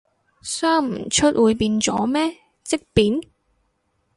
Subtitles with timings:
[0.41, 3.21] 生唔出會變咗咩，積便？